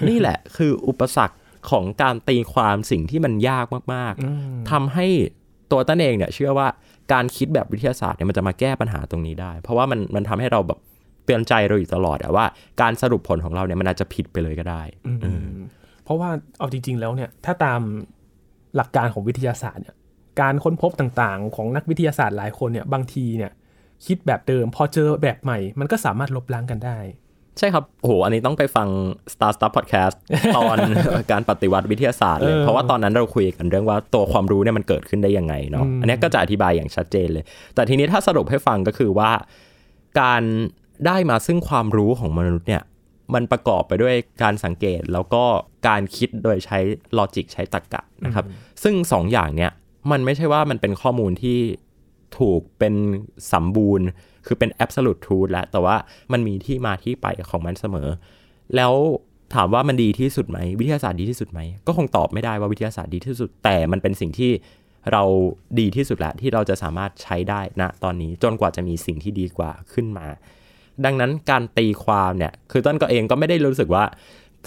[0.09, 1.37] นี่แหละคืออุปสรรค
[1.71, 5.07] ของการตีความสิ่งที่มันยากมากๆทำให้
[5.73, 6.69] ตัวตั้นเองเนี่ยเชื่อว่า
[7.13, 10.79] การคิดแบบวิทยาศาสตร์เนี่ยมันจะมาแก้ปัญหาตรงนี้ได้ เพราะว่ามันมันทำให้เราแบบ
[11.25, 12.47] เตือนใจเราอยู่ตลอดอะว่า
[12.81, 14.83] การสรุปผลของเราเนี่ยมันอาจจะผิดไปเลยก็ได้
[16.05, 17.81] เพราะว่าเอาจริง ๆ แล้วเนี่ยถ้าตาม
[18.77, 19.95] หลักการของวิทยาศาสตร์เนี่ย
[20.41, 23.53] การค้นพบต่างๆ ของนักวิทยาศาสตร์หลายคนเนี่ยบางทีเนี่ย
[24.07, 26.99] คิดแบบเดิม พอเจอแบบใหม่ มันก็สามารถลบล้างกันได้
[27.59, 28.89] ใช่ครับโอ้โหอันนี้ต้องไปฟัง
[29.33, 30.17] Star Stuff Podcast
[30.57, 30.77] ตอน
[31.33, 37.45] การปฏิวัติวิทยาศาสตร์เลยเออเพราะว่าตอนนั้นเราคุยกันเรื่องว่าตัวความรู้เนี่ยมันเกิดขึ้นได้ยังไงเนาะอันนี้ก็จะอธิบายอย่างชัดเจนเลย
[37.75, 39.31] แต่ทีนี้ถ้าสรุปให้ฟังก็คือว่า
[40.21, 40.43] การ
[41.07, 42.83] ได้มาซึ่งความรู้ของมนุษย์เนี่ย
[43.35, 45.45] มันประกอบไปด้วยการสังเกตแล้วก็
[45.89, 46.79] การคิดโดยใช้
[47.19, 48.45] ลอจิกใช้ตรรกะนะครับ
[48.83, 49.71] ซึ่งสองอย่างเนี่ย
[50.11, 51.59] มันไม่ใช่ว่ามันเป็นข้อมูลที่
[52.39, 52.95] ถูกเป็น
[53.53, 54.07] สมบูรณ์
[54.47, 55.97] คือเป็น absolute truth แล้วแต่ว่า
[56.33, 58.09] มันมีที่มาที่ไปของมันเสมอ
[58.77, 58.93] แล้ว
[59.55, 64.53] ถามว่ามันดีที่สุดไหม วิทยาศาสตร์ดีที่สุดไหม ก็คงตอบไม่ได้ว่าวิทยาศาสตร์ดีที่สุด แต่มันเป็นสิ่งที่
[65.13, 65.23] เรา
[65.81, 70.27] ดีที่สุดแล้วที่เราจะสามารถใช้ได้ณตอนนี้จนกว่าจะมีสิ่งที่ดีกว่าขึ้นมา
[71.05, 74.05] ดังนั้นการตีความเนี่ย คือต้นก็เองก็ไม่ได้รู้สึกว่า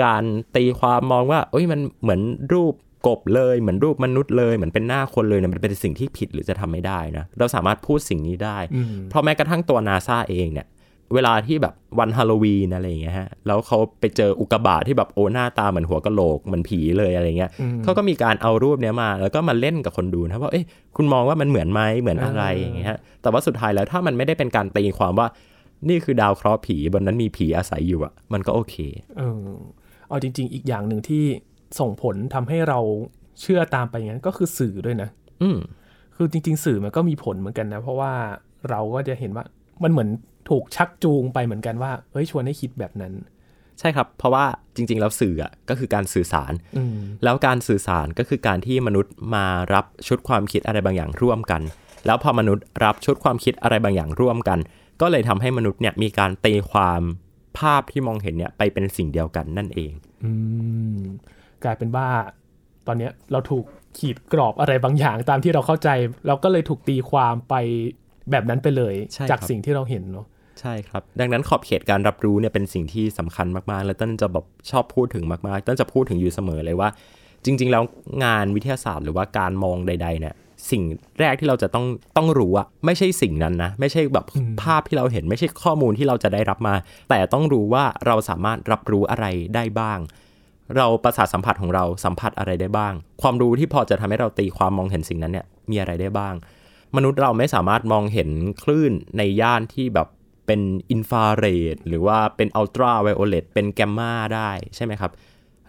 [0.04, 0.24] การ
[0.56, 2.22] ตีความมองว่าเอ้ยมันเหมือน
[2.54, 2.74] รูป
[3.08, 8.58] กบเลยเหมือนรูปมนุษย์เลยเหมือนเป็นหน้าคนเลยเนี่ยมันเป็นสิ่งที่ผิดหรือจะทำไม่ได้นะเราสามารถพูดสิ่งนี้ได้
[9.10, 10.68] เพราะแม้กระทั่งตัวนาซาเองเนี่ย
[11.16, 17.52] เวลาที่แบบวันฮาโลวีนอะไรอย่างเงี้ยฮะแล้วเขาไปเจออุกกาบาตที่แบบโอ้หน้าตาเหมือนหัวกะโหลกเหมือนผีเลยอะไรเงี้ย
[17.84, 20.66] เขาก็มีการเอารูปเนี้ยมา แล้วก็มาเล่นกับคนดูนะว่าเอ้ย
[20.98, 25.28] คุณมองว่ามันเหมือนไหมเหมือนอะไรอย่างเงี้ยฮะแต่ว่าสุดท้ายแล้วถ้ามันไม่ได้เป็นการตีความว่า
[25.90, 28.76] นี่คือดาวเคราะห์ผีบนนั้นมีผีอาศัยอยู่อะมันก็โอเค
[29.18, 29.48] เออ
[30.10, 31.24] เอาจริง ๆ อีกอย่างหนึ่งที่
[31.80, 32.80] ส่งผลทำให้เรา
[33.42, 35.10] เชื่อตามไปอย่างนั้นก็คือสื่อด้วยนะ
[35.42, 35.58] อืม
[36.16, 38.14] คือจริง ๆ สื่อมันก็มีผลเหมือนกันนะ เพราะว่า
[38.70, 39.46] เราก็จะเห็นว่า
[39.84, 40.10] มันเหมือน
[40.50, 43.14] ถูกชักจูงไปเหมือนกันว่าเฮ้ยชวนให้คิดแบบนั้น
[43.80, 51.62] ใช่ครับ เพราะว่าจริง ๆ แล้วสื่ออะก็คือการสื่อสารอืมแล้วการสื่อสารก็คือการที่มนุษย์มารับชุดความคิดอะไรบางอย่างร่วมกัน
[52.06, 54.60] แล้วพอมนุษย์รับชุดความคิดอะไรบางอย่างร่วมกัน
[55.02, 57.02] ก็เลยทำให้มนุษย์เนี่ยมีการตีความ
[57.58, 59.92] ภาพที่มองเห็นเนี่ยไปเป็นสิ่งเดียวกันนั่นเอง
[60.24, 60.32] อื
[60.98, 61.00] ม
[61.64, 62.08] กลายเป็นว่า
[62.88, 63.66] ตอนเนี้ยเราถูก
[63.98, 65.90] ขีดกรอบอะไรบางอย่างตามที่เราเข้าใจ
[66.28, 67.56] เราก็เลยถูกตีความไป
[68.32, 70.26] แบบนั้นไปเลยใช่จากครับสิ่งที่เราเห็นเนาะ
[70.60, 76.90] ใช่ครับ ดังนั้นขอบเขตการรับรู้เนี่ยเป็นสิ่งที่สำคัญมากๆ แล้วต้นจะแบบชอบพูดถึงมากๆต้นจะพูดถึงอยู่เสมอเลยว่า
[77.46, 77.84] จริง ๆ แล้ว
[78.24, 80.36] งานวิทยาศาสตร์หรือว่าการมองใด ๆ เนี่ย
[80.72, 80.84] สิ่ง
[81.20, 81.86] แรกที่เราจะต้อง
[82.18, 84.26] ต้องรู้อะไม่ใช่สิ่งนั้นนะ ไม่ใช่แบบ
[84.64, 86.76] ภาพที่เราเห็นไม่ใช่ข้อมูลที่เราจะได้รับมา
[87.10, 90.00] แต่ต้องรู้ว่าเราสามารถรับรู้อะไรได้บ้าง
[90.78, 96.34] เราประสาทสัมผัสของเราสัมผัสอะไรได้บ้าง ความรู้ที่พอจะทำให้เราตีความมองเห็นสิ่งนั้นเนี่ยมีอะไรได้บ้าง
[96.96, 98.30] มนุษย์เราไม่สามารถมองเห็น
[98.64, 100.08] คลื่นในย่านที่แบบ
[100.48, 105.12] เป็นอินฟราเรดหรือว่าเป็นอัลตราไวโอเลตเป็นแกมมาได้ใช่ไหมครับ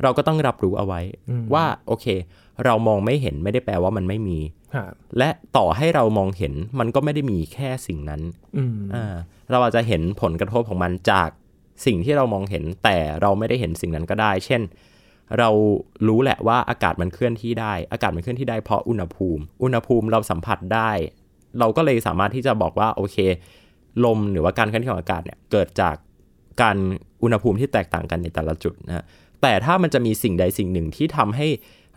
[0.02, 1.00] เราก็ต้องรับรู้เอาไว้
[1.54, 2.06] ว่าโอเค
[2.64, 4.38] เรามองไม่เห็นไม่ได้แปลว่ามันไม่มี
[4.74, 8.20] ครับและต่อให้เรามองเห็นมันก็ไม่ได้มีแค่สิ่งนั้น
[8.56, 9.14] อืมอ่า
[9.50, 11.28] เราอาจจะเห็นผลกระทบของมันจาก
[11.86, 14.62] สิ่งที่เรามองเห็นแต่เราไม่ได้เห็นสิ่งนั้นก็ได้ เช่น
[15.38, 15.50] เรา
[16.08, 20.90] รู้แหละว่าอากาศมันเคลื่อนที่ได้ อากาศมันเคลื่อนที่ได้เพราะอุณหภูมิ อุณหภูมิเราสัมผัสได้
[21.58, 23.16] เราก็เลยสามารถที่จะบอกว่าโอเค
[24.04, 25.94] ลมหรือว่าการเคลื่อนที่ของอากาศเนี่ยเกิดจาก
[26.62, 26.76] การ
[27.22, 29.04] อุณหภูมิที่แตกต่างกันในแต่ละจุดนะ
[29.42, 31.48] แต่ถ้ามันจะมีสิ่งใดสิ่งหนึ่งที่ทำให้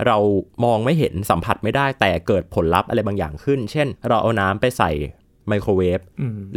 [0.05, 0.17] เรา
[0.63, 4.91] มองไม่เห็นสัมผัสไม่ได้ แต่เกิดผลลัพธ์อะไรบางอย่างขึ้น เช่น เราเอาน้ำไปใส่
[5.47, 5.99] ไมโครเวฟ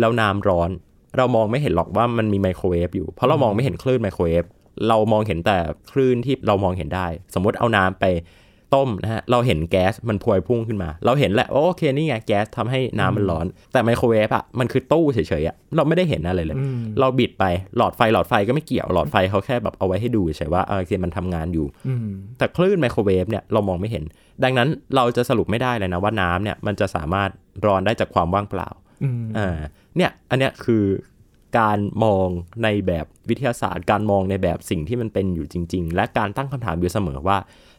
[0.00, 0.70] แล้วน้ำร้อน
[1.16, 4.44] เรามองไม่เห็นหรอกว่ามันมีไมโครเวฟอยู่ เพราะเรามองไม่เห็นคลื่นไมโครเวฟ
[4.88, 5.58] เรามองเห็นแต่
[5.90, 8.06] คลื่นที่เรามองเห็นได้ สมมติเอาน้ำไป
[8.74, 17.44] ต้มนะฮะ เราเห็นแก๊สมันพวยพุ่งขึ้นมา เราเห็นแหละว่าโอเคนี่ไงแก๊สทำให้น้ำมันร้อน แต่ไมโครเวฟอะมันคือตู้เฉยๆอะเราไม่ได้เห็นอะไรเลยอืมเราบิดไป
[17.76, 22.08] หลอดไฟหลอดไฟก็ไม่เกี่ยวหลอดไฟเขาแค่แบบเอาไว้ให้ดูเฉยๆว่าเออโอเคมันทำงานอยู่อืม
[22.38, 24.04] แต่คลื่นไมโครเวฟเนี่ยเรามองไม่เห็น
[24.44, 27.30] ดังนั้นเราจะสรุปไม่ได้เลยนะว่าน้ำเนี่ยมันจะสามารถ
[27.66, 28.68] ร้อนได้จากความว่างเปล่า
[29.02, 29.58] อืมอ่า
[29.96, 30.82] เนี่ยอันเนี้ยคือ
[31.58, 32.28] การมอง
[32.64, 37.38] ในแบบวิทยาศาสตร์ การมองในแบบสิ่งที่มันเป็นอยู่จริง ๆ และการตั้งคำถามอยู่เสมอว่า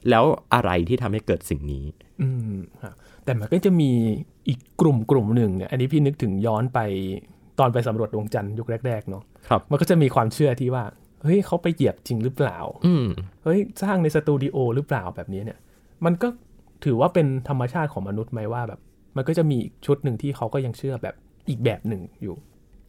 [0.09, 1.85] แล้วอะไรที่ทำให้เกิดสิ่งนี้
[2.21, 2.93] อืมครับ
[3.25, 3.91] แต่มันก็จะมี
[4.47, 6.79] อีกกลุ่มกลุ่มหนึ่งเนี่ย อันนี้พี่นึกถึงย้อนไป
[7.59, 10.83] ตอนไปสำรวจดวงจันทร์ยุคแรกๆเนาะครับ มันก็จะมีความเชื่อที่ว่า
[11.23, 13.07] เฮ้ยเขาไปเหยียบจริงหรือเปล่า อืม
[13.43, 15.59] เฮ้ยสร้างในสตูดิโอหรือเปล่าแบบนี้เนี่ย
[16.05, 16.27] มันก็
[16.85, 18.79] ถือว่าเป็นธรรมชาติของมนุษย์ไหมว่าแบบ
[19.17, 21.15] มันก็จะมีอีกชุดหนึ่งที่เขาก็ยังเชื่อแบบ
[21.49, 22.35] อีกแบบหนึ่งอยู่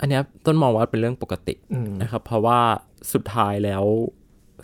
[0.01, 2.61] อันเนี้ยต้นมองว่าเป็นเรื่องปกติอืมนะครับ เพราะว่า
[3.13, 3.85] สุดท้ายแล้ว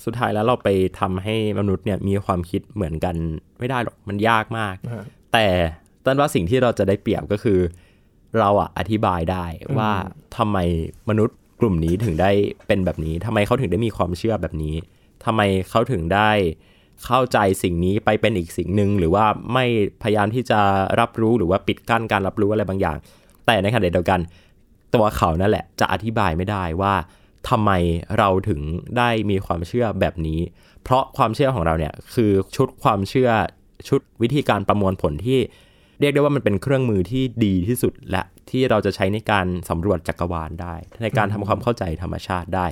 [0.04, 0.68] สุดท้ายแล้วเราไป
[1.00, 3.16] ทำให้มนุษย์เนี่ยมีความคิดเหมือนกัน
[3.58, 5.46] ไม่ได้หรอกมันยากมากฮะแต่
[6.04, 7.58] ต้นว่าสิ่งที่เราจะได้เปรียบก็คือ
[8.38, 9.46] เราอะอธิบายได้
[9.78, 9.90] ว่า
[10.36, 10.58] ทำไม
[11.08, 12.30] มนุษย์กลุ่มนี้ถึงได้
[12.66, 14.74] เป็นแบบนี้ทำไมเขาถึงได้มีความเชื่อแบบนี้
[15.24, 16.30] ทำไมเขาถึงได้
[17.04, 19.64] เข้าใจสิ่งนี้ไปเป็นอีกสิ่งหนึ่งหรือว่าไม่
[20.02, 20.60] พยายามที่จะ
[21.00, 22.96] รับรู้หรือว่าปิดกั้นการรับรู้อะไรบางอย่าง
[23.46, 24.20] แต่ในขณะเดียวกัน
[24.94, 26.94] ตัวเขานั่นแหละจะอธิบายไม่ได้ว่า
[27.48, 27.70] ทำไม
[28.18, 28.60] เราถึง
[28.98, 30.40] ได้มีความเชื่อแบบนี้
[30.82, 33.30] เพราะความเชื่อของเราเนี่ยคือชุดความเชื่อ
[33.88, 35.40] ชุดวิธีการประมวลผลที่
[36.00, 42.66] เรียกได้ว่ามันเป็นเครื่องมือที่ดีที่สุดและที่เราจะใช้ในการสำรวจจักรวาลได้ ในการทำความเข้าใจธรรมชาติได้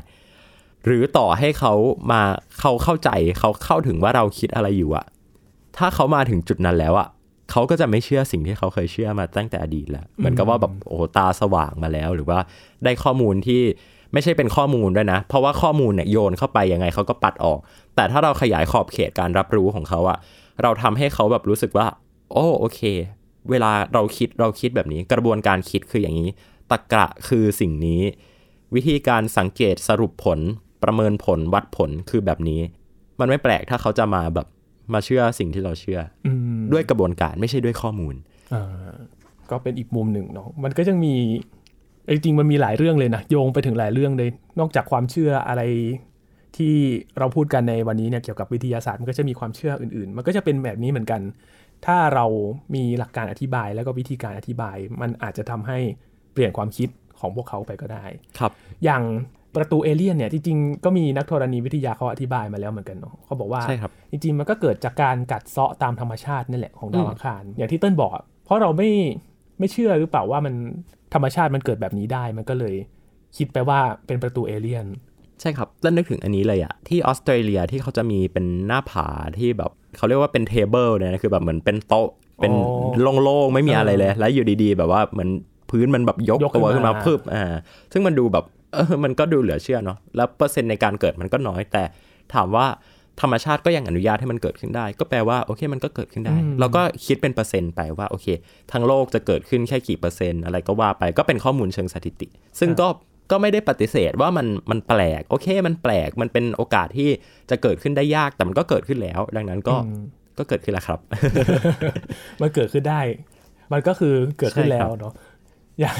[0.84, 1.72] หรือต่อให้เขา
[2.10, 2.22] มา
[2.60, 5.06] เขาเข้าใจเขาเข้าถึงว่าเราคิดอะไรอยู่อะ
[5.76, 7.08] ถ้าเขามาถึงจุดนั้นแล้วอะ
[7.52, 12.38] เขาก็จะไม่เชื่อสิ่งที่เขาเคยเชื่อมาตั้งแต่อดีตแล้วเหมือนกับว่าแบบโอ้โหตาสว่างมาแล้ว หรือว่า
[12.84, 13.62] ได้ข้อมูลที่
[14.12, 17.58] ไม่ใช่เป็นข้อมูลด้วยนะ เพราะว่าข้อมูลเนี่ยโยนเข้าไปยังไงเขาก็ปัดออก
[17.96, 20.18] แต่ถ้าเราขยายขอบเขตการรับรู้ของเขาอะ
[20.62, 21.86] เราทำให้เขาแบบรู้สึกว่า
[22.32, 22.80] โอ้โอเค
[23.50, 26.28] เวลาเราคิดเราคิดแบบนี้ กระบวนการคิดคืออย่างนี้
[26.70, 28.00] ตรกกะคือสิ่งนี้
[28.74, 30.38] วิธีการสังเกตสรุปผล
[30.82, 32.60] ประเมินผลวัดผลคือแบบนี้
[33.20, 34.46] มันไม่แปลกถ้าเขาจะมาแบบ
[34.94, 38.14] มาเชื่อสิ่งที่เราเชื่ออืมด้วยกระบวนการไม่ใช่ด้วยข้อมูล
[38.54, 38.64] อ่า
[39.50, 41.14] ก็เป็นอีกมุมหนึ่งเนาะมันก็ยังมี
[42.12, 45.62] จริงๆมันมีหลายเรื่องเลยนะโยงไปถึงหลายเรื่องเลย นอกจากความเชื่ออะไร
[46.56, 46.74] ที่
[47.18, 51.20] เราพูดกันในวันนี้เนี่ยเกี่ยวกับวิทยาศาสตร์มันก็จะมีความเชื่ออื่นๆ มันก็จะเป็นแบบนี้เหมือนกัน
[51.86, 52.26] ถ้าเรา
[52.74, 55.78] มีหลักการอธิบายแล้วก็วิธีการอธิบาย มันอาจจะทำให้
[56.32, 56.88] เปลี่ยนความคิด
[57.20, 58.04] ของพวกเขาไปก็ได้
[58.38, 58.52] ครับ
[58.84, 59.02] อย่าง
[59.56, 68.90] ประตูเอเลี่ยนเนี่ยจริงๆก็มีนักธรณีวิทยาเขาอธิบายมาแล้วเหมือนกันเนาะเขาบอกว่าใช่ครับจริงๆมันก็เกิดจากการกัดเซาะตามธรรมชาตินั่นแหละของดาวอังคาร อย่างที่เติ้ลบอกอะเพราะเราไม่
[69.58, 70.54] ไม่เชื่อหรือเปล่าว่ามัน
[71.14, 72.74] ธรรมชาติมันเกิดแบบนี้ได้มันก็เลย
[73.36, 74.86] คิดไปว่าเป็นประตูเอเลี่ยน
[75.40, 82.08] ใช่ครับแล้วนึกถึงอันนี้เลยอะที่ออสเตรเลียที่เขาจะมีเป็นหน้าผาที่แบบเขาเรียกว่าเป็น table เนี่ยนะคือแบบเหมือนเป็นโต๊ะ
[82.40, 85.30] เป็นอ๋โล่งๆไม่มีอะไรเลย แล้วอยู่ดีๆ แบบว่าเหมือน
[85.70, 87.44] พื้นมันแบบยกยกขึ้นตัวขึ้นมามาพึบอ่า
[87.92, 91.82] ซึ่งมันดูแบบ เออมันก็ดูเหลือเชื่อเนาะแล้วเปอร์เซ็นต์ในการเกิดมันก็น้อย แต่
[92.34, 92.66] ถามว่า
[93.20, 98.26] ธรรมชาติก็ยังอนุญาตให้มันเกิดขึ้นได้ ก็แปลว่าโอเคมันก็เกิดขึ้นได้ เราก็คิดเป็นเปอร์เซ็นต์ไปว่าโอเค
[98.72, 102.28] ทั้งโลกจะเกิดขึ้นแค่กี่เปอร์เซ็นต์อะไรก็ว่าไปก็เป็นข้อมูลเชิงสถิติ
[102.60, 102.88] ซึ่งก็
[103.30, 107.08] ก็ไม่ได้ปฏิเสธว่ามันมันแปลกโอเค มันแปลกมันเป็นโอกาสที่
[107.50, 109.76] จะเกิดขึ้นได้ยากแต่มันก็เกิดขึ้นแล้ว ดังนั้นก็
[110.38, 111.00] ก็เกิดขึ้นแล้วครับ
[112.40, 113.00] มันเกิดขึ้นได้
[113.72, 115.12] มันก็คือเกิดขึ้นใช่แล้ครัวบเนาะ
[115.80, 115.96] อย่าง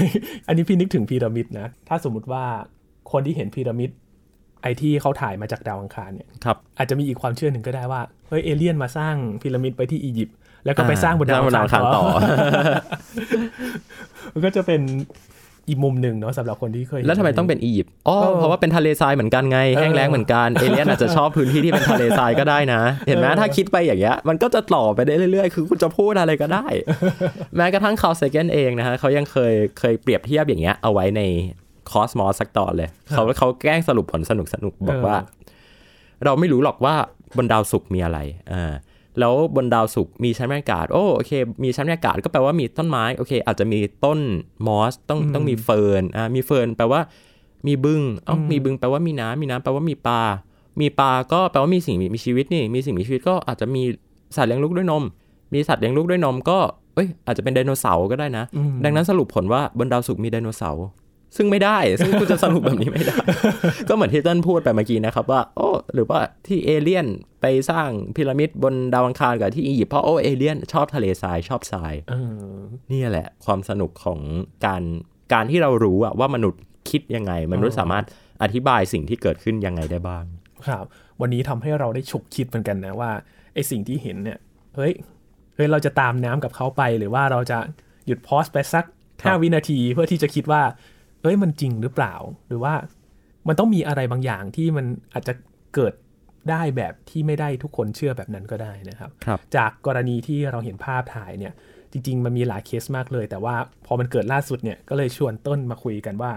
[0.47, 2.45] อันนี้พี่นึกถึงพีระมิดนะ ถ้าสมมุติว่า
[3.13, 3.91] คนที่เห็นพีระมิด
[4.63, 12.19] ไอที่เขาถ่ายมาจากดาวอังคารเนี่ยครับอาจจะมีอีกความเชื่อหนึ่งก็ได้ว่าเฮ้ยเอเลี่ยนมาสร้างพีระมิดไปที่อียิปต์แล้วก็ไปสร้างบนดาวสร้างบนดาวอัอังงคาคารรต่ต่ออ
[14.33, 14.81] มันก็จะเป็น
[15.69, 26.67] อีกมุมหนึ่งเนาะสำหรับคนที่เคยเห็นแล้วทำไมต้องเป็นอียิปต์อ๋อเออเพราะว่าเป็นทะเลทรายเหมือนกันไงเออแห้งแล้งเหมือนกันเอเลี่ยนอาจจะชอบพื้นที่ที่เป็นทะเลทรายก็ได้นะ เห็นไหมเออถ้าคิดไปอย่างเงี้ยมันก็จะต่อไปได้เรื่อยๆ คือคุณจะพูดอะไรก็ได้
[27.57, 31.23] แม้กระทั่ง Carl Sagan เองนะฮะเขายังเคยเคยเปรียบเทียบอย่างเงี้ยเอาไว้ใน
[31.91, 35.17] คอสมอสสักตอนเลยเขาเขาแกล้งสรุปผลสนุกสนุกๆบอกว่า
[36.25, 36.95] เราไม่รู้หรอกว่า
[37.37, 38.19] บนดาวศุกร์มีอะไร
[38.53, 38.73] อ่า
[39.21, 44.19] แล้วบนดาวศุกร์มีชั้นบรรยากาศ โอ้โอเค มีชั้นบรรยากาศก็แปลว่ามีต้นไม้โอเค อาจจะมีต้น
[44.67, 47.01] มอสต้องต้องมีเฟิร์นอ่ามีเฟิร์นแปลว่า
[47.67, 50.21] มีบึงเอ้ามีบึงแปลว่ามีน้ำมีน้ำแปลว่ามีปลา
[50.81, 53.83] มีปลาก็แปลว่ามีสิ่งมีชีวิตนี่ มีสิ่งมีชีวิตก็อาจจะมี
[54.37, 55.05] สัตว์เลี้ยงลูกด้วยนม
[55.55, 56.59] มีสัตว์เลี้ยงลูกด้วยนมก็
[56.95, 60.85] เอ้ยอาจจะเป็นไดโนเสาร์ก็ได้นะอืมดังนั้นสรุปผลว่าบนดาวศุกร์มีไดโนเสาร์
[61.37, 63.17] ซึ่งไม่ได้ ซึ่งคุณจะสรุปแบบนี้ไม่ได้
[63.89, 67.07] ก็เหมือนที่เต้นพูดไปเมื่อกี้นะครับว่า โอ้ หรือว่าที่เอเลี่ยน
[67.41, 72.15] ไปสร้างพีระมิดบนดาวอังคารกับที่อียิปต์เพราะโอ้เอเลี่ยนชอบทะเลทรายชอบทรายเอ
[72.53, 72.57] อ
[72.93, 74.19] นี่แหละ ความสนุกของ
[74.67, 74.83] การ
[75.33, 78.05] การที่เรารู้อะว่ามนุษย์คิดยังไง มนุษย์สามารถ
[78.43, 80.25] อธิบายสิ่งที่เกิดขึ้นยังไงได้บ้าง
[80.67, 80.85] ครับ
[81.21, 83.11] วันนี้ทำให้เราได้ฉุกคิดเหมือนกันนะว่า
[83.55, 84.39] ไอสิ่งที่เห็นเนี่ย
[84.77, 84.93] เฮ้ย
[85.55, 87.59] เฮ้ยเราจะตามน้ำกับเขาไปหรือว่าเราจะ
[88.07, 88.85] หยุดพอสไปสัก
[89.21, 90.63] ครับห้าวินาทีเพื่อที่จะคิดว่า
[91.23, 92.15] เอ้ยมันจริงหรือเปล่า
[92.49, 92.75] หรือว่า
[93.49, 95.35] มันต้องมีอะไรบางอย่างที่มันอาจจะ
[95.75, 95.95] เกิด
[96.51, 101.53] ได้แบบที่ไม่ได้ทุกคนเชื่อแบบนั้นก็ได้นะครับครับจากกรณีที่เราเห็นภาพถ่ายเนี่ย
[101.93, 103.55] จริง ๆ มันมีหลายเคสมากเลย แต่ว่า
[103.87, 106.33] พอมันเกิดล่าสุดเนี่ยก็เลยชวนต้นมาคุยกันว่า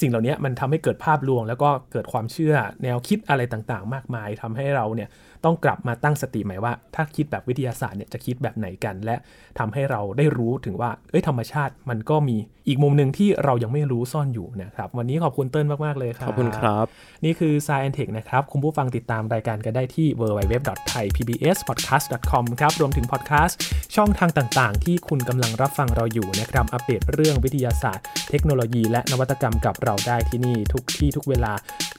[0.00, 5.08] สิ่งเหล่านี้มันทำให้เกิดภาพลวง แล้วก็เกิดความเชื่อแนวคิดอะไรต่างๆ มากมายทำให้เราเนี่ย
[5.44, 9.16] ต้องกลับมาตั้งสติใหม่ว่า ถ้าคิดแบบวิทยาศาสตร์เนี่ยจะคิดแบบไหนกัน และ
[9.58, 12.36] ทำให้เราได้รู้ถึงว่า เอ้ยธรรมชาติมันก็มี
[12.68, 16.86] อีกมุมหนึ่งที่เรายังไม่รู้ซ่อนอยู่นะครับวันนี้ขอบคุณเติ้ลมากๆเลยครับขอบคุณครับ
[17.24, 23.58] นี่คือ Science Tech นะครับคุณผู้ฟังติดตามรายการกันได้ที่ www.thaipbspodcast.com ครับรวมถึงพอดแคสต์
[23.96, 31.52] ช่องทางต่างๆ ที่คุณกำลังรับฟังเราอยู่นะครับอัปเดตเรื่องวิทยาศาสตร์ เทคโนโลยีและนวัตกรรมกับเราได้ที่นี่ทุกที่ทุกเวลา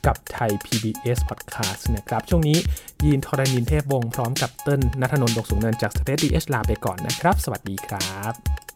[0.06, 2.58] กับไทย PBS Podcast นะครับช่วงนี้
[3.04, 8.69] ยีนทรณินเทพวงศ์พร้อมกับเติ้ลนัทนนท์ดกสูงเนินจากสเต a t Edge ลาไปก่อนนะครับ สวัสดีครับ